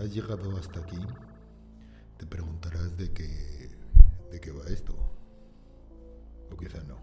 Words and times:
has 0.00 0.14
llegado 0.14 0.56
hasta 0.56 0.80
aquí, 0.80 0.98
te 2.16 2.26
preguntarás 2.26 2.96
de 2.96 3.12
qué, 3.12 3.70
de 4.30 4.40
qué 4.40 4.50
va 4.50 4.64
esto. 4.68 4.94
O 6.50 6.56
quizá 6.56 6.82
no. 6.84 6.96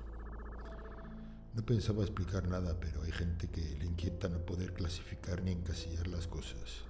No 1.53 1.63
pensaba 1.63 2.01
explicar 2.01 2.47
nada, 2.47 2.79
pero 2.79 3.03
hay 3.03 3.11
gente 3.11 3.49
que 3.49 3.61
le 3.61 3.85
inquieta 3.85 4.27
no 4.29 4.43
poder 4.43 4.73
clasificar 4.73 5.43
ni 5.43 5.51
encasillar 5.51 6.07
las 6.07 6.27
cosas. 6.27 6.85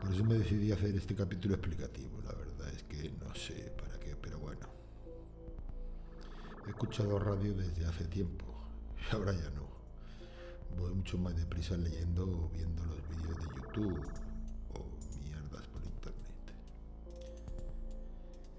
Por 0.00 0.12
eso 0.12 0.24
me 0.24 0.34
decidí 0.34 0.72
hacer 0.72 0.94
este 0.96 1.14
capítulo 1.14 1.54
explicativo. 1.54 2.20
La 2.22 2.32
verdad 2.32 2.68
es 2.70 2.82
que 2.84 3.10
no 3.10 3.34
sé 3.34 3.70
para 3.76 4.00
qué, 4.00 4.16
pero 4.16 4.38
bueno. 4.38 4.66
He 6.66 6.70
escuchado 6.70 7.18
radio 7.18 7.52
desde 7.52 7.84
hace 7.84 8.06
tiempo 8.06 8.46
y 8.96 9.14
ahora 9.14 9.32
ya 9.32 9.50
no. 9.50 9.68
Voy 10.78 10.94
mucho 10.94 11.18
más 11.18 11.36
deprisa 11.36 11.76
leyendo 11.76 12.24
o 12.24 12.48
viendo 12.48 12.82
los 12.86 12.96
vídeos 13.08 13.36
de 13.38 13.54
YouTube 13.54 14.23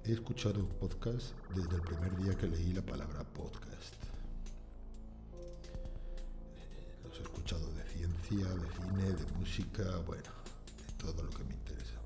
He 0.07 0.11
escuchado 0.11 0.69
podcast 0.79 1.33
desde 1.55 1.77
el 1.77 1.81
primer 1.81 2.15
día 2.17 2.37
que 2.37 2.45
leí 2.45 2.73
la 2.73 2.83
palabra 2.83 3.23
podcast. 3.23 3.95
Los 7.03 7.19
he 7.19 7.23
escuchado 7.23 7.65
de 7.73 7.83
ciencia, 7.85 8.47
de 8.47 8.71
cine, 8.71 9.11
de 9.13 9.31
música, 9.39 9.83
bueno, 10.05 10.29
de 10.77 10.93
todo 11.03 11.23
lo 11.23 11.31
que 11.31 11.43
me 11.45 11.55
interesa. 11.55 11.97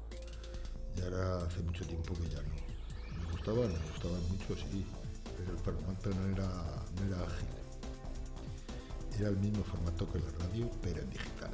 Y 0.95 1.01
ahora 1.01 1.45
hace 1.45 1.61
mucho 1.61 1.85
tiempo 1.85 2.13
que 2.13 2.29
ya 2.29 2.41
no. 2.41 2.55
Me 3.19 3.31
gustaban, 3.33 3.67
me 3.67 3.89
gustaban 3.89 4.21
mucho, 4.29 4.55
sí, 4.55 4.85
pero 5.37 5.51
el 5.51 5.57
formato 5.57 6.09
no 6.11 6.25
era, 6.27 6.47
no 6.95 7.05
era 7.05 7.25
ágil. 7.25 7.49
Era 9.19 9.27
el 9.27 9.37
mismo 9.39 9.61
formato 9.65 10.09
que 10.09 10.19
la 10.19 10.31
radio, 10.39 10.71
pero 10.81 11.01
en 11.01 11.09
digital. 11.09 11.53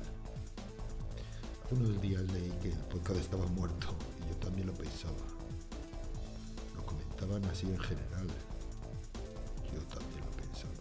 Hace 1.66 1.74
unos 1.74 2.00
días 2.04 2.22
leí 2.32 2.52
que 2.62 2.70
el 2.70 2.84
podcast 2.94 3.20
estaba 3.20 3.48
muerto 3.48 3.96
y 4.24 4.30
yo 4.30 4.38
también 4.38 4.68
lo 4.68 4.74
pensaba. 4.76 5.35
Lo 7.26 7.32
comentaban 7.32 7.52
así 7.52 7.66
en 7.66 7.80
general. 7.80 8.28
Yo 9.74 9.82
también 9.98 10.22
lo 10.26 10.32
pensaba. 10.32 10.74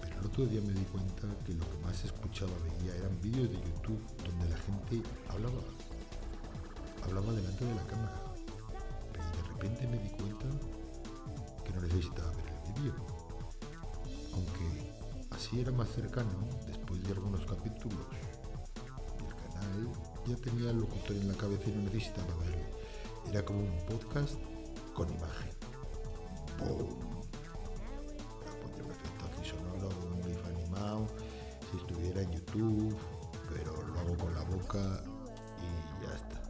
Pero 0.00 0.20
el 0.20 0.26
otro 0.26 0.46
día 0.46 0.60
me 0.62 0.72
di 0.72 0.84
cuenta 0.86 1.28
que 1.46 1.54
lo 1.54 1.70
que 1.70 1.78
más 1.78 2.04
escuchaba 2.04 2.50
veía 2.64 2.96
eran 2.96 3.20
vídeos 3.20 3.50
de 3.50 3.56
YouTube 3.56 4.02
donde 4.26 4.48
la 4.48 4.56
gente 4.58 5.02
hablaba. 5.28 5.62
Hablaba 7.04 7.32
delante 7.34 7.64
de 7.64 7.74
la 7.74 7.86
cámara. 7.86 8.20
Pero 9.12 9.24
de 9.26 9.42
repente 9.48 9.86
me 9.86 9.98
di 9.98 10.10
cuenta 10.10 10.46
que 11.64 11.72
no 11.72 11.80
necesitaba 11.80 12.30
ver 12.32 12.48
el 12.48 12.82
vídeo. 12.82 12.94
Aunque 14.34 14.92
así 15.30 15.60
era 15.60 15.70
más 15.70 15.88
cercano 15.90 16.48
después 16.66 17.00
de 17.04 17.12
algunos 17.12 17.46
capítulos. 17.46 18.06
El 19.20 19.34
canal 19.36 19.92
ya 20.26 20.36
tenía 20.36 20.70
el 20.70 20.80
locutor 20.80 21.16
en 21.16 21.28
la 21.28 21.34
cabeza 21.34 21.70
y 21.70 21.74
no 21.74 21.82
necesitaba 21.82 22.34
verlo. 22.38 22.77
Era 23.30 23.44
como 23.44 23.60
un 23.60 23.76
podcast 23.86 24.36
con 24.94 25.08
imagen. 25.10 25.50
¡Boom! 26.58 26.98
Pondría 28.62 28.84
un 28.84 28.90
efecto 28.90 29.24
aquí 29.26 29.48
sonoro, 29.48 29.88
un 30.14 30.22
GIF 30.22 30.46
animado, 30.46 31.06
si 31.70 31.76
estuviera 31.76 32.22
en 32.22 32.32
YouTube, 32.32 32.96
pero 33.52 33.82
lo 33.82 34.00
hago 34.00 34.16
con 34.16 34.34
la 34.34 34.42
boca 34.44 35.02
y 35.60 36.06
ya 36.06 36.14
está. 36.14 36.42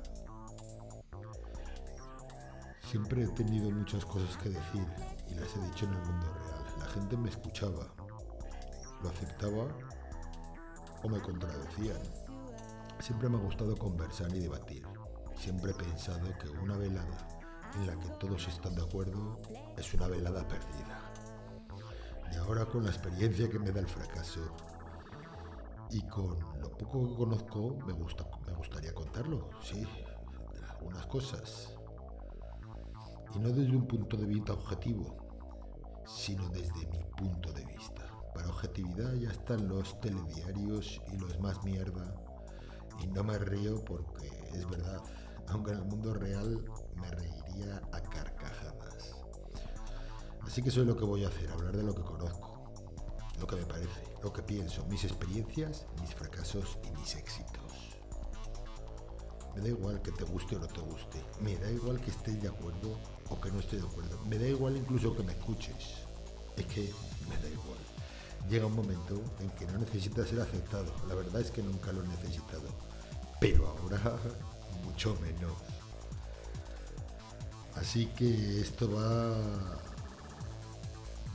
Siempre 2.89 3.25
he 3.25 3.29
tenido 3.29 3.71
muchas 3.71 4.05
cosas 4.05 4.37
que 4.37 4.51
decir 4.51 4.87
y 5.29 5.35
las 5.35 5.57
he 5.57 5.61
dicho 5.67 5.85
en 5.85 5.95
el 5.95 6.01
mundo 6.07 6.33
real. 6.33 6.65
La 6.79 6.87
gente 6.87 7.17
me 7.17 7.29
escuchaba, 7.29 7.93
lo 9.03 9.09
aceptaba 9.09 9.67
o 11.03 11.09
me 11.09 11.21
contradecían. 11.21 12.01
Siempre 13.01 13.29
me 13.29 13.37
ha 13.37 13.41
gustado 13.41 13.77
conversar 13.77 14.33
y 14.35 14.41
debatir. 14.41 14.87
Siempre 15.39 15.71
he 15.71 15.75
pensado 15.75 16.37
que 16.39 16.49
una 16.49 16.77
velada 16.77 17.29
en 17.77 17.87
la 17.87 17.99
que 17.99 18.09
todos 18.19 18.49
están 18.49 18.75
de 18.75 18.83
acuerdo 18.83 19.39
es 19.77 19.95
una 19.95 20.09
velada 20.09 20.47
perdida. 20.49 21.13
Y 22.33 22.37
ahora 22.37 22.67
con 22.67 22.85
la 22.85 22.91
experiencia 22.91 23.49
que 23.49 23.59
me 23.59 23.71
da 23.71 23.81
el 23.81 23.87
fracaso 23.87 24.41
y 25.91 26.03
con 26.03 26.39
lo 26.61 26.77
poco 26.77 27.09
que 27.09 27.15
conozco, 27.15 27.77
me, 27.87 27.93
gusta, 27.93 28.27
me 28.47 28.53
gustaría 28.55 28.93
contarlo, 28.93 29.49
sí, 29.63 29.87
algunas 30.69 31.07
cosas. 31.07 31.75
Y 33.35 33.39
no 33.39 33.51
desde 33.51 33.77
un 33.77 33.87
punto 33.87 34.17
de 34.17 34.27
vista 34.27 34.53
objetivo, 34.53 35.17
sino 36.05 36.49
desde 36.49 36.87
mi 36.87 37.05
punto 37.17 37.53
de 37.53 37.65
vista. 37.65 38.03
Para 38.35 38.49
objetividad 38.49 39.15
ya 39.15 39.31
están 39.31 39.69
los 39.69 40.01
telediarios 40.01 41.01
y 41.13 41.17
los 41.17 41.39
más 41.39 41.63
mierda. 41.65 42.15
Y 43.01 43.07
no 43.07 43.23
me 43.23 43.39
río 43.39 43.85
porque 43.85 44.27
es 44.53 44.69
verdad, 44.69 45.01
aunque 45.51 45.73
en 45.73 45.79
el 45.79 45.85
mundo 45.85 46.15
real 46.15 46.65
me 46.97 47.11
reiría 47.11 47.81
a 47.93 48.01
carcajadas. 48.01 49.17
Así 50.43 50.63
que 50.63 50.71
eso 50.71 50.81
es 50.81 50.87
lo 50.87 50.97
que 50.97 51.05
voy 51.05 51.25
a 51.25 51.29
hacer, 51.29 51.51
hablar 51.51 51.77
de 51.77 51.83
lo 51.83 51.95
que 51.95 52.03
conozco, 52.03 52.73
lo 53.39 53.47
que 53.47 53.57
me 53.57 53.67
parece, 53.67 54.03
lo 54.23 54.33
que 54.33 54.43
pienso, 54.43 54.85
mis 54.87 55.05
experiencias, 55.05 55.87
mis 56.01 56.15
fracasos 56.15 56.79
y 56.85 56.91
mis 56.99 57.15
éxitos. 57.17 57.99
Me 59.55 59.63
da 59.63 59.69
igual 59.69 60.01
que 60.03 60.13
te 60.13 60.25
guste 60.25 60.57
o 60.57 60.61
no 60.61 60.67
te 60.67 60.81
guste, 60.81 61.23
me 61.41 61.57
da 61.57 61.71
igual 61.71 62.01
que 62.01 62.11
estés 62.11 62.41
de 62.41 62.49
acuerdo 62.49 62.97
o 63.29 63.41
que 63.41 63.51
no 63.51 63.59
estés 63.59 63.83
de 63.83 63.89
acuerdo, 63.89 64.19
me 64.27 64.39
da 64.39 64.47
igual 64.47 64.77
incluso 64.77 65.15
que 65.17 65.23
me 65.23 65.33
escuches, 65.33 66.05
es 66.57 66.67
que 66.67 66.93
me 67.29 67.37
da 67.37 67.49
igual. 67.49 67.79
Llega 68.49 68.67
un 68.67 68.77
momento 68.77 69.21
en 69.41 69.51
que 69.51 69.67
no 69.67 69.79
necesitas 69.79 70.29
ser 70.29 70.41
aceptado, 70.41 70.93
la 71.09 71.15
verdad 71.15 71.41
es 71.41 71.51
que 71.51 71.63
nunca 71.63 71.93
lo 71.93 72.03
he 72.05 72.09
necesitado, 72.09 72.69
pero 73.41 73.69
ahora 73.69 74.01
mucho 74.85 75.17
menos. 75.21 75.53
Así 77.75 78.07
que 78.07 78.61
esto 78.61 78.91
va 78.91 79.31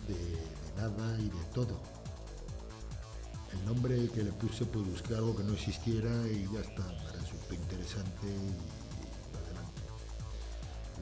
de, 0.07 0.81
nada 0.81 1.17
y 1.19 1.29
de 1.29 1.45
todo. 1.53 1.79
El 3.53 3.65
nombre 3.65 4.09
que 4.09 4.23
le 4.23 4.31
puse 4.31 4.65
pues 4.65 4.85
busqué 4.85 5.15
algo 5.15 5.35
que 5.35 5.43
no 5.43 5.53
existiera 5.53 6.09
y 6.27 6.47
ya 6.51 6.59
está, 6.59 6.83
me 6.83 7.11
resultó 7.13 7.53
interesante 7.53 8.27
y 8.27 9.35
adelante. 9.37 9.81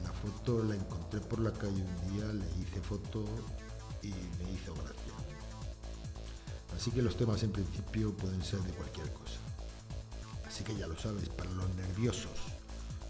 La 0.02 0.12
foto 0.12 0.62
la 0.62 0.76
encontré 0.76 1.20
por 1.20 1.40
la 1.40 1.52
calle 1.52 1.82
un 1.82 2.12
día, 2.12 2.26
le 2.32 2.46
hice 2.62 2.80
foto 2.80 3.24
y 4.02 4.10
me 4.10 4.52
hizo 4.52 4.74
gracia. 4.74 5.12
Así 6.76 6.90
que 6.90 7.02
los 7.02 7.16
temas 7.16 7.42
en 7.42 7.52
principio 7.52 8.12
pueden 8.16 8.42
ser 8.44 8.60
de 8.60 8.72
cualquier 8.72 9.12
cosa. 9.12 9.38
Que 10.64 10.76
ya 10.76 10.86
lo 10.86 10.96
sabes, 10.96 11.28
para 11.28 11.50
los 11.50 11.68
nerviosos 11.74 12.38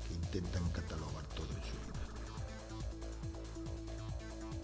que 0.08 0.14
intentan 0.14 0.66
catalogar 0.70 1.22
todo 1.36 1.48
en 1.48 1.62
su 1.62 1.76
vida. 1.76 1.92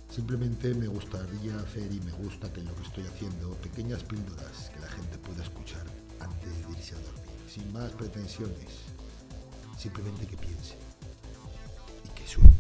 Simplemente 0.09 0.72
me 0.75 0.88
gustaría 0.88 1.54
hacer 1.60 1.93
y 1.93 2.00
me 2.00 2.12
gusta 2.12 2.50
que 2.50 2.62
lo 2.62 2.75
que 2.75 2.82
estoy 2.82 3.04
haciendo 3.04 3.50
pequeñas 3.56 4.03
píldoras 4.04 4.71
que 4.71 4.81
la 4.81 4.88
gente 4.88 5.19
pueda 5.19 5.43
escuchar 5.43 5.84
antes 6.19 6.66
de 6.66 6.72
irse 6.72 6.94
a 6.94 6.98
dormir, 6.98 7.37
sin 7.47 7.71
más 7.75 7.93
pretensiones, 7.93 8.71
simplemente 9.78 10.27
que 10.27 10.38
piense 10.38 10.77
y 12.06 12.09
que 12.19 12.27
sueñe. 12.27 12.50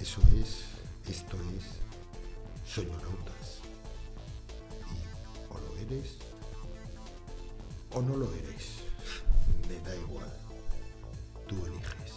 Eso 0.00 0.20
es, 0.36 0.64
esto 1.08 1.36
es 1.56 1.64
Soñonautas. 2.68 3.60
Y 4.92 5.54
o 5.54 5.58
lo 5.58 5.76
eres 5.78 6.27
o 7.94 8.02
no 8.02 8.16
lo 8.16 8.32
eres. 8.34 8.84
Me 9.68 9.78
da 9.80 9.96
igual. 9.96 10.32
Tú 11.46 11.56
eliges. 11.66 12.07